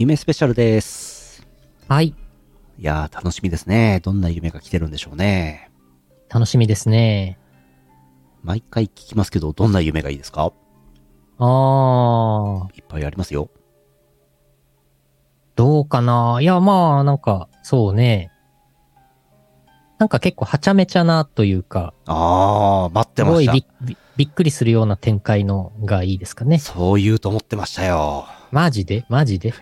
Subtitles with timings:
[0.00, 1.46] 夢スペシャルです。
[1.86, 2.06] はい。
[2.06, 2.14] い
[2.78, 4.00] やー、楽しみですね。
[4.02, 5.70] どんな夢が来てるんでしょうね。
[6.30, 7.38] 楽しみですね。
[8.42, 10.54] 毎回聞きますけど、どんな夢がいいですか？
[11.36, 13.50] あー、いっぱいありますよ。
[15.54, 16.38] どうかな？
[16.40, 18.32] いや、まあ、なんか、そうね。
[19.98, 23.86] なんか結構はちゃめちゃなというか、あー、待ってすましたごいび。
[23.88, 26.58] びびっくりするような展開のがいいですかね。
[26.58, 28.24] そう言うと思ってましたよ。
[28.50, 29.04] マジで？
[29.08, 29.54] マジで？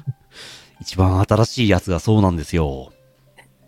[0.80, 2.92] 一番新しいやつがそうなんですよ。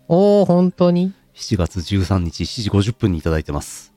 [0.07, 3.93] おー、本当に？7月13日7時50分にいただいてます。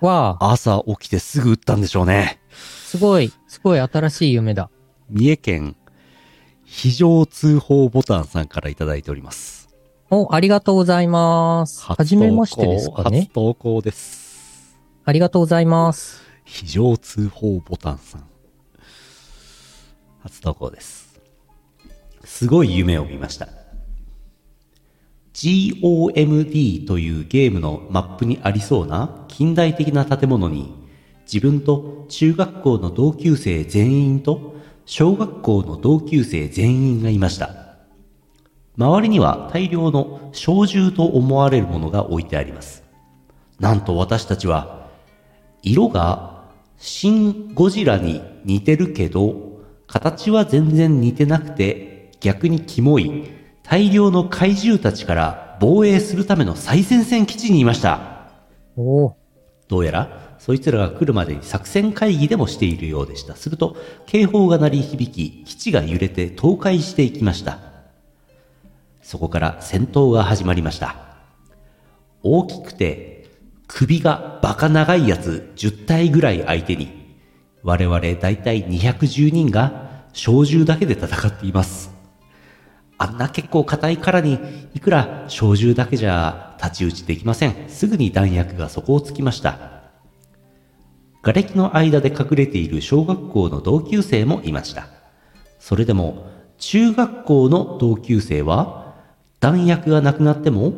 [0.00, 2.38] わあ、朝起きてすぐ打ったんでしょうね。
[2.50, 4.70] すごい、すごい新しい夢だ。
[5.10, 5.76] 三重県
[6.64, 9.68] 非常通報ボタンさんからいただいております。
[10.10, 11.82] お、ありがとうございます。
[11.82, 13.30] はじめましてですか初ね。
[13.32, 14.78] 投稿です。
[15.04, 16.22] ありがとうございます。
[16.44, 18.24] 非常通報ボタンさん。
[20.28, 21.18] 初投稿です。
[22.24, 23.48] すごい夢を見ました。
[25.32, 30.74] GOMD というゲームのマップにありそうな近代的な建物に
[31.32, 37.54] 自分と中学校の同級生全員と小学校の同級生全員がいました。
[38.76, 42.84] 周りには大量の小銃と思われるものが置いてあります。
[43.58, 44.88] なんと私たちは
[45.62, 46.44] 色が
[46.76, 49.47] シン・ゴジラに似てるけど、
[49.88, 53.24] 形は全然似てなくて、逆にキモい、
[53.62, 58.30] 大量の怪獣たちから防衛するための最前線基地にいました。
[58.76, 59.14] おー、
[59.66, 63.34] どうやら、そいつらが来るまでに作戦会議でもしているようでした。
[63.34, 67.58] すると、警報が鳴り響き、基地が揺れて倒壊していきました。
[69.02, 70.96] そこから戦闘が始まりました。
[72.22, 73.26] 大きくて、
[73.66, 76.97] 首がバカ長いやつ10体ぐらい相手に、
[77.62, 81.92] 我々だいたい210人が小銃だけで戦っています。
[82.98, 84.38] あんな結構硬い殻に、
[84.74, 87.54] いくら小銃だけじゃ太刀打ちできません。
[87.68, 89.78] すぐに弾薬が底をつきました。
[91.22, 94.88] 瓦礫の間で隠れている小学校の同級生もいました。
[95.60, 96.26] それでも、
[96.58, 98.94] 中学校の同級生は、
[99.38, 100.72] 弾薬がなくなっても、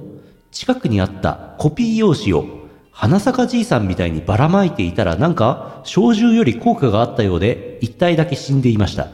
[0.51, 2.45] 近くにあったコピー用紙を、
[2.93, 9.09] 花坂じいさんみたいにばらまいていたらなんか、小銃より効果があったようで、一体だけ死んでいました。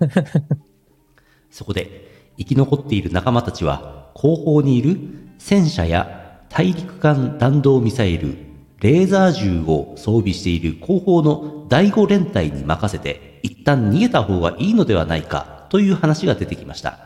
[1.50, 4.98] そこで、生き残っている仲間たちは、後方にいる
[5.38, 8.36] 戦車や大陸間弾道ミサイル、
[8.80, 16.98] レーザー銃を装備している後方の第5連隊に任せて、一旦逃げた方がいいのではないか、という話が出てきました。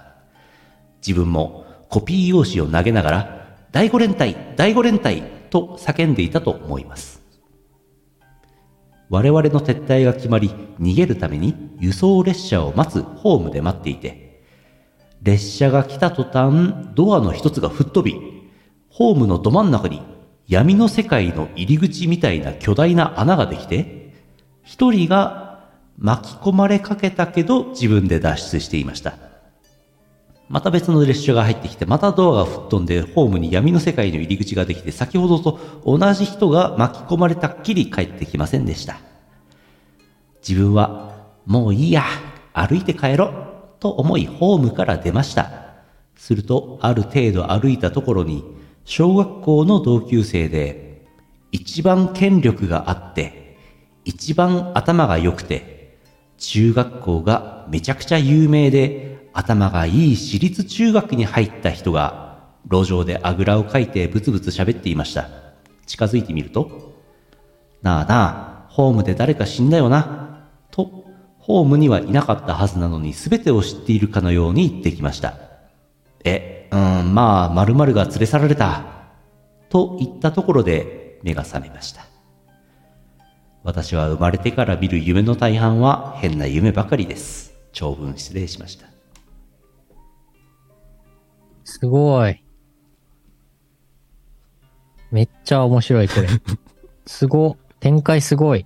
[1.06, 7.22] 自分もコピー用紙を投げながら、第5連隊、第5連隊と叫んでいたと思います。
[9.08, 14.42] 我々の撤退が決まり、逃げるために輸送列車を待つホームで待っていて、
[15.22, 18.50] 列車が来た途端、ドアの一つが吹っ飛び、
[18.90, 20.02] ホームのど真ん中に
[20.48, 24.12] 闇の世界の入り口みたいな巨大な穴ができて、
[24.62, 29.25] 一人が巻き込まれかけたけど自分で脱出していました。
[30.48, 39.00] また別の列車が入ってきて、またドアが吹っ飛んで、ホームに闇の世界の入り口ができて、先ほどと同じ人が巻き込まれたっきり帰ってきませんでした。
[40.46, 42.04] 自分は、もういいや、
[42.52, 43.32] 歩いて帰ろう、
[43.80, 45.50] と思いホームから出ました。
[46.16, 48.44] すると、ある程度歩いたところに、
[48.84, 51.04] 小学校の同級生で、
[51.50, 53.58] 一番権力があって、
[54.04, 55.98] 一番頭が良くて、
[56.38, 59.05] 中学校がめちゃくちゃ有名で、
[59.36, 62.38] 頭がいい私立中学に入った人が、
[62.70, 65.28] 路上であぐらをかいてブツブツ喋っていました。
[65.84, 66.94] 近づいてみると、
[67.82, 71.04] なあなあ、ホームで誰か死んだよな、と、
[71.38, 75.34] ホームにはいなかったはずなのに全てを知っているかのように言ってきました。
[76.24, 78.84] え、うん、まあ、〇〇が連れ去られた。
[79.68, 82.06] と言ったところで目が覚めました。
[83.64, 87.52] 私は生まれてから見る夢の大半は変な夢ばかりです。
[87.72, 88.95] 長文失礼しました。
[91.66, 92.42] すごい。
[95.10, 96.28] めっちゃ面白い、これ。
[97.06, 97.56] すご。
[97.80, 98.64] 展開すごい。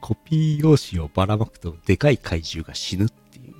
[0.00, 3.54] コピー用紙をばらまくとでかい怪獣が死ぬっていう。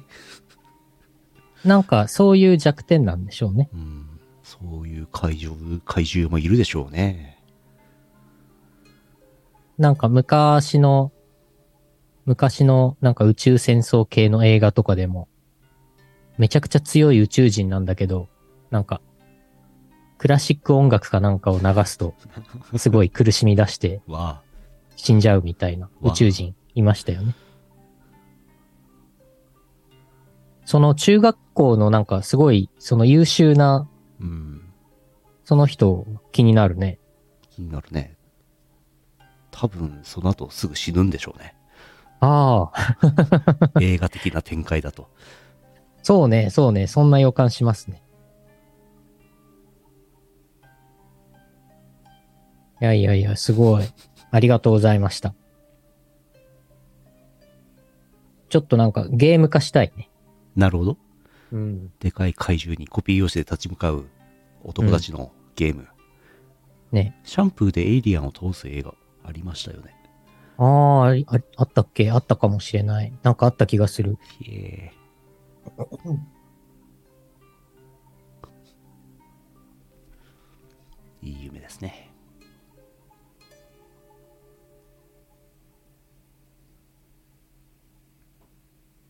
[1.68, 3.68] なんか、そういう弱点なんでしょうね。
[3.74, 4.06] うん、
[4.42, 7.42] そういう怪獣、怪獣もいるでしょうね。
[9.76, 11.12] なんか昔の、
[12.24, 15.28] 昔のなんか宇宙戦争系の映画とかでも、
[16.38, 18.28] めちゃくちゃ強い宇宙人なんだけど、
[18.70, 19.00] なんか、
[20.18, 22.14] クラシック音楽かなんかを流すと、
[22.76, 24.00] すごい苦しみ出して
[24.96, 27.34] 死んじゃうみたいなわ宇宙人いましたよね。
[30.64, 33.88] その中学校のなんかすごい、その優秀な、
[34.20, 34.62] うん。
[35.44, 36.98] その人気になるね。
[37.50, 38.16] 気になるね。
[39.52, 41.54] 多分、その後すぐ死ぬんでしょうね。
[42.20, 42.98] ああ、
[43.80, 45.08] 映画的な展開だと。
[46.06, 48.00] そうね、そうね、そんな予感しますね。
[52.80, 53.84] いやいやいや、すごい。
[54.30, 55.34] ありがとうございました。
[58.48, 60.08] ちょっとなんかゲーム化したいね。
[60.54, 60.96] なるほど。
[61.50, 61.90] うん。
[61.98, 64.04] でかい怪獣にコピー用紙で立ち向かう
[64.62, 65.88] 男たちのゲーム。
[66.92, 67.20] ね。
[67.24, 68.94] シャンプーでエイリアンを通す映画
[69.24, 69.92] ありましたよね。
[70.56, 72.12] あーあり、ああったっけ？
[72.12, 73.12] あったかもしれない。
[73.24, 74.18] なんかあった気がする。
[74.38, 74.92] ひえ
[81.22, 82.12] いい夢ですね。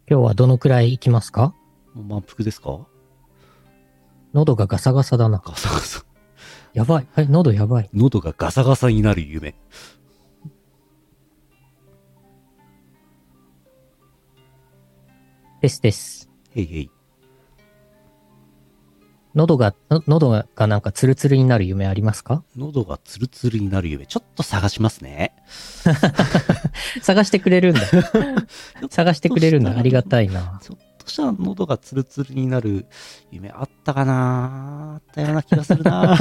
[0.09, 1.53] 今日はどのくらい行きますか？
[1.95, 2.87] もう満腹ですか？
[4.33, 5.43] 喉がガサガサだな。
[5.45, 6.05] ガサガサ。
[6.73, 7.09] やばい。
[7.13, 7.91] はい、喉やばい。
[7.93, 9.55] 喉がガサガサになる夢。
[15.61, 16.31] ですです。
[16.57, 16.91] へいへい。
[19.35, 22.43] 喉が、の喉ががなんかツルツルになる夢ありますか？
[22.57, 24.07] 喉がツルツルになる夢。
[24.07, 25.35] ちょっと探しますね。
[27.03, 27.83] 探してくれるんだ。
[28.91, 29.77] 探してくれるんだ。
[29.77, 30.59] ありがたいな。
[30.63, 32.87] ちょっとした喉がツルツルになる
[33.31, 36.17] 夢あったかなあったような気がするな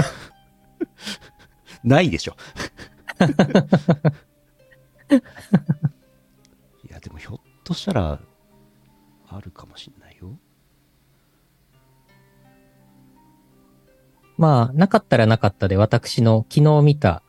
[1.86, 2.36] ないでしょ。
[6.84, 8.20] いや、でもひょっとしたら、
[9.30, 10.05] あるかもしんない
[14.46, 17.24] まあ、なかったらなかったで私の昨日見た、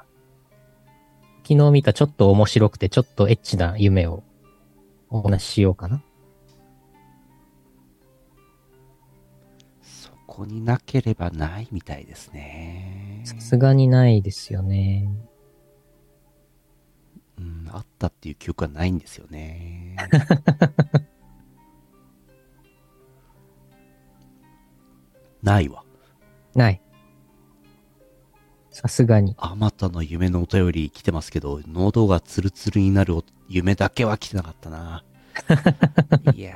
[1.49, 4.23] 昨日見たちょっと面白くてちょっとエッチな夢を
[5.09, 6.03] お話ししようかな。
[9.81, 13.23] そこになければないみたいですね。
[13.25, 15.09] さすがにないですよね。
[17.39, 19.97] うん、あったっていう記憶はないんですよね。
[25.43, 25.83] ないわ。
[26.55, 26.83] ない。
[28.77, 29.35] さすがに。
[29.39, 35.03] あまたの夢のお便り来てますけど、喉がツルツルになるお夢だけは来てなかったな。
[36.37, 36.55] いや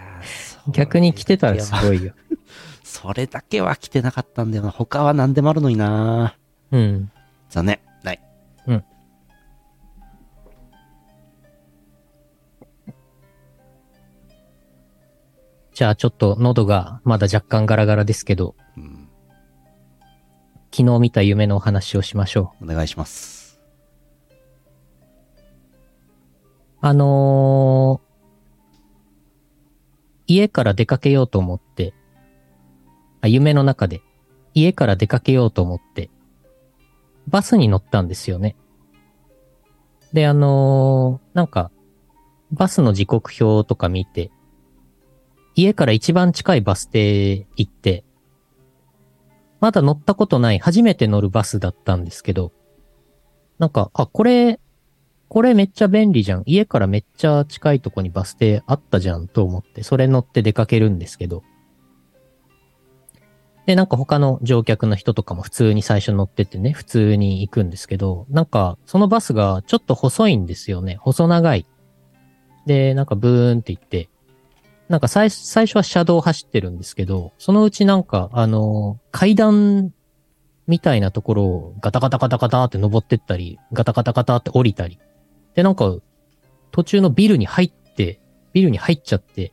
[0.68, 2.12] 逆に来てたらすごいよ。
[2.84, 4.70] それだけは来てなかったんだよな。
[4.70, 6.36] 他は何でもあるのにな。
[6.72, 7.10] うん。
[7.48, 7.80] 残念。
[8.02, 8.20] ない。
[8.66, 8.84] うん。
[15.72, 18.59] じゃあちょっと喉がまだ若干ガラガラですけど、うん。
[20.72, 22.64] 昨日見た夢のお話をしましょう。
[22.64, 23.60] お願いします。
[26.80, 28.10] あのー
[30.26, 31.92] 家から出かけようと思って、
[33.20, 34.00] あ、夢の中で、
[34.54, 36.08] 家から出かけようと思って、
[37.26, 38.54] バスに乗ったんですよね。
[40.12, 41.72] で、あのーなんか、
[42.52, 44.30] バスの時刻表とか見て、
[45.56, 48.04] 家から一番近いバス停行って、
[49.60, 52.52] まだ乗ったことない初めて乗るバスだったんですけど、
[53.58, 54.58] なんか、あ、これ、
[55.28, 56.42] これめっちゃ便利じゃん。
[56.44, 61.44] 家からめっちゃ近いとこにバス停あったじゃんと思って、それ乗って出かけるんですけど。
[63.66, 70.96] で、なんか他の乗客の人とかも普通に最初乗っててね、普通に行くんですけど、なんかそのバスがちょっと細いんですよね。
[70.96, 71.64] 細長い。
[72.66, 74.09] で、なんかブーンって行って、
[74.90, 79.94] なんか最最初は車道走ってるんですけど、そのうちなんか、あの階段
[80.66, 84.98] みたいなところをガタガタガタガタって登ってったり、ガタガタガタって降りたり。
[85.54, 85.94] で、なんか、
[86.72, 88.20] 途中のビルに入って、
[88.52, 89.52] ビルに入っちゃって、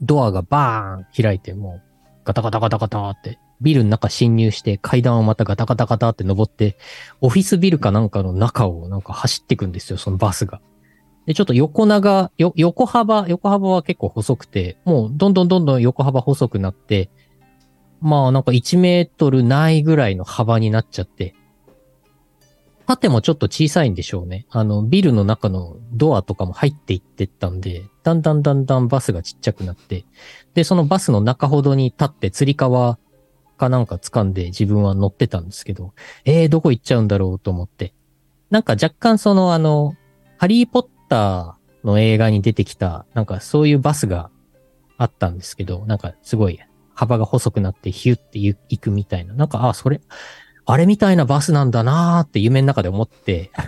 [0.00, 1.82] ドアがバーン開いて、もう、
[2.24, 6.76] ガタガタガタガタって、ビルの中侵入して、階段をまたガタガタガタって登って、
[7.20, 10.60] オフィスビルかなんかの中をなんか走ってくんですよ、そのバスが。
[11.26, 17.10] で、ちょっと横長、よ、横幅、横幅は結構細くて、もうどんどんどんどん横幅細くなって、
[18.00, 21.34] まあなんか1メートルないぐらいの幅になっちゃって、
[22.86, 24.46] 縦もちょっと小さいんでしょうね。
[24.50, 30.04] あの、ビルの中のドアとかも入っていってったんで、だんだんだんだんバスがちっちゃくなって、
[30.52, 32.98] で、そのバスの中ほどに立って、釣り革
[33.56, 35.94] かなんか掴んで自分は乗ってたんですけど、
[36.26, 37.94] えー、どこ行っちゃうんだろうと思って。
[38.50, 39.96] なんか若干そのあの、
[40.36, 44.30] ハリーポッターの映画に出てきた、なんかそういうバスが
[44.98, 46.58] あったんですけど、なんかすごい
[46.94, 49.34] 幅が細くなってヒュッて行くみたいな。
[49.34, 50.00] なんか、あ、それ、
[50.66, 53.52] あれみたいなバスなんだなーって夢の中で思って、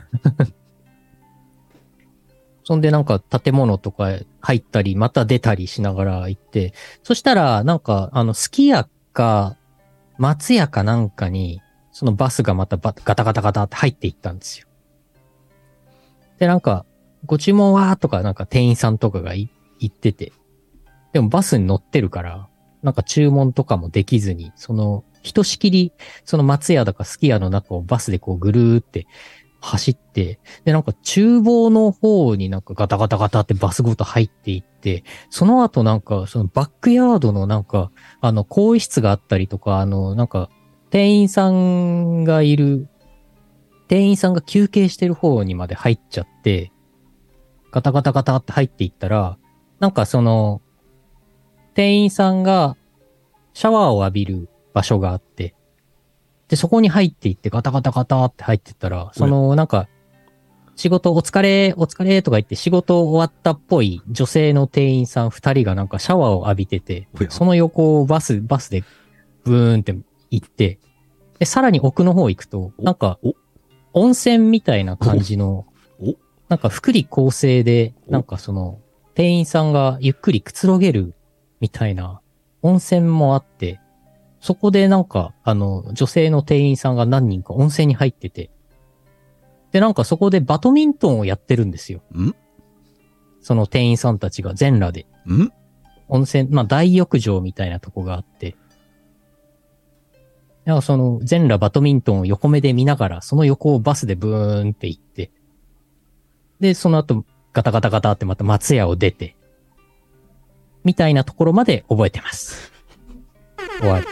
[2.64, 6.74] そんでなんか建物とか入ったり、また出たりしながら行って、
[7.04, 9.56] そしたらなんかあの、すき家か、
[10.18, 11.62] 松屋かなんかに、
[11.92, 14.66] そのバスがまたガタガタガタって入っていったんですよ。
[16.38, 16.84] で、なんか、
[17.26, 20.32] ご注文はとかなんか店員さんとかがい言ってて、
[21.12, 22.48] でもバスに乗ってるから、
[22.82, 25.92] なんか注文とかもできずに、その、ひとしきり、
[26.24, 29.06] その松屋だかすき家の中をバスでこうぐるーって
[29.60, 37.90] 走って、で、なんか厨房の方になんかガタガタガタってバスごと入っていって、その後なんかそのバックヤードのなんか、
[38.20, 40.48] あの、更衣室があったりとか、あの、なんか、
[40.90, 42.88] 店員さんがいる、
[43.88, 46.72] 店員さんが休憩してる方にまで入っちゃって、
[47.76, 49.36] ガタガタガタって入っていったら、
[49.80, 50.62] なんかその、
[51.74, 52.74] 店員さんが
[53.52, 55.54] シャワーを浴びる場所があって、
[56.48, 59.88] で、そこに入っていってガタガタガタって入ってったら、その、なんか、
[60.74, 68.84] 仕事お疲れ、お疲れとか言って仕事終わったっぽい女性の店員さん二人がなんかシャワーを浴びててその横をバス、バスで
[69.44, 69.94] ブーンって
[70.30, 70.78] 行って、
[71.38, 73.34] で、さらに奥の方行くと、なんかお、
[73.92, 75.65] 温泉みたいな感じの
[76.48, 78.80] なんか福利厚生で、おなんかその、
[79.14, 81.14] 店員さんがゆっくりくつろげる
[81.60, 82.20] みたいな
[82.62, 83.80] 温泉もあって、
[84.40, 88.50] そこでなんか、あの、女性の店員さんが何人か温泉に入ってて、
[89.72, 92.02] で、なんかそこでバドミントンをやってるんですよ。
[92.14, 92.34] ん？
[93.40, 95.06] その店員さんたちが全裸で。
[95.26, 95.50] ん？
[96.08, 98.56] 温泉、まあ大浴場みたいなとこがあって、
[100.64, 105.30] なんかその全裸バドミントンを横目で見ながら、その横をバスでブーンって行って、
[106.60, 109.36] で、その後ガタガタガタってまた松屋を出て、
[110.84, 112.72] みたいなところまで覚えてます。
[113.80, 114.06] 終わり。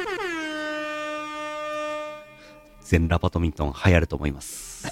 [2.84, 4.86] 全裸バドミントン流行ると思います。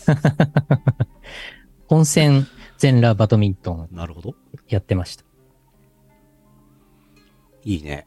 [1.89, 2.47] 温泉
[2.79, 4.35] 全裸バドミントン なるほど。
[4.69, 5.25] やってました。
[7.65, 8.07] いいね。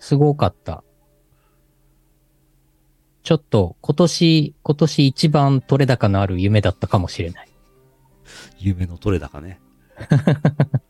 [0.00, 0.82] すごかった。
[3.22, 7.47] ちょっと今年、今年一番取れ高のある夢だったかもしれない。
[8.58, 9.60] 夢の取れ高ね。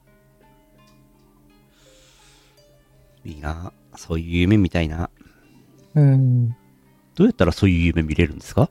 [3.25, 3.73] いいな。
[3.97, 5.11] そういう夢みたいな。
[5.95, 6.49] うん。
[7.15, 8.71] どうやったらそういう夢見れるんですか？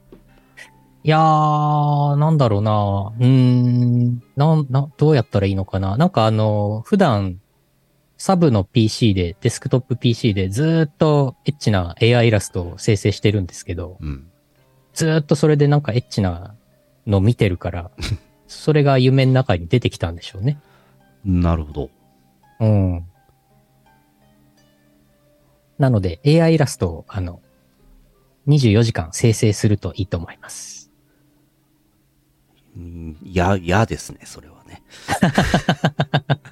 [1.04, 3.14] いやー、なんだろうな。
[3.20, 4.24] うーん。
[4.36, 5.96] なん、な、どうやったらいいのかな。
[5.98, 7.40] なんかあの、普段、
[8.18, 14.28] サブの PC で、デスクトップ PC でずーっとエッチな AI イラストを生成してるんですけど、うん。
[14.94, 16.56] ずーっとそれでなんかエッチな
[17.06, 17.92] の見てるから、
[18.48, 20.60] それが夢の中に出てきたんでしょうね。
[21.24, 21.90] なるほど。
[22.60, 23.06] うん。
[25.78, 27.42] なので AI イラストを、あの、
[28.48, 30.92] 24時間生成するといいと思います。
[32.76, 34.84] うんいや、嫌ですね、それはね。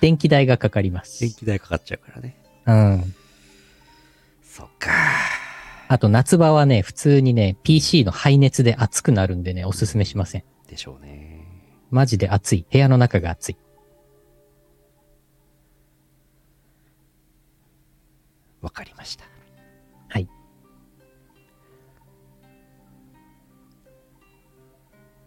[0.00, 1.20] 電気代がかかります。
[1.20, 2.36] 電気代かかっちゃうからね。
[2.66, 3.14] うん。
[5.90, 10.44] あと夏場はね、普通にね、PC の排熱で熱くなるんでね、おすすめしません。
[10.68, 11.46] でしょうね。
[11.90, 12.66] マジで暑い。
[12.70, 13.56] 部屋の中が暑い。
[18.60, 19.24] わかりました。
[20.08, 20.28] はい。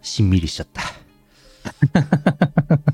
[0.02, 0.84] しんみりしちゃった。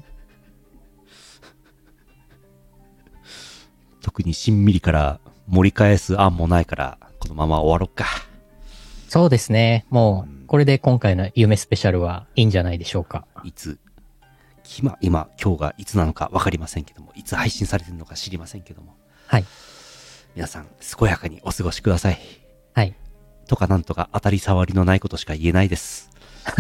[4.02, 8.06] 特にしんみりから盛り返す案もないから、このまま終わろっか。
[9.10, 9.86] そうですね。
[9.90, 13.26] もう、これで今回の夢スペシャルはいいんじゃないでしょうか。
[13.44, 13.80] いつ、
[14.80, 18.96] 今、今、今日がいつなのかわかりませんけども、いつ配信されてるのか知りませんけども、
[19.28, 19.46] はい。
[20.36, 20.68] 皆さん、
[20.98, 22.20] 健やかにお過ごしください。
[22.74, 22.96] はい。
[23.48, 26.10] とかなんとか当たり障りのないことしか言えないです。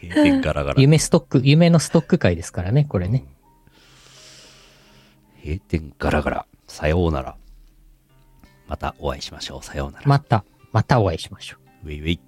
[0.00, 0.80] 閉店ガラガラ。
[0.80, 3.24] 夢ストック、夢のストック会ですからね、これね。
[5.42, 6.46] 閉店ガラガラ。
[6.76, 7.36] さようなら。
[8.68, 9.64] またお会いしましょう。
[9.64, 10.06] さようなら。
[10.06, 11.86] また、またお会いしましょう。
[11.86, 12.20] ウェイウェイ。